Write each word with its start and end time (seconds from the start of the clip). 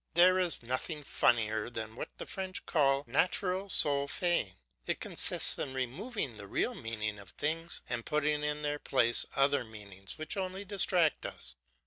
There 0.15 0.39
is 0.39 0.63
nothing 0.63 1.03
funnier 1.03 1.69
than 1.69 1.95
what 1.95 2.09
the 2.17 2.25
French 2.25 2.65
call 2.65 3.03
"natural 3.05 3.69
sol 3.69 4.07
faing;" 4.07 4.55
it 4.87 4.99
consists 4.99 5.59
in 5.59 5.75
removing 5.75 6.37
the 6.37 6.47
real 6.47 6.73
meaning 6.73 7.19
of 7.19 7.29
things 7.37 7.83
and 7.87 8.03
putting 8.03 8.43
in 8.43 8.63
their 8.63 8.79
place 8.79 9.27
other 9.35 9.63
meanings 9.63 10.17
which 10.17 10.35
only 10.35 10.65
distract 10.65 11.23
us. 11.23 11.55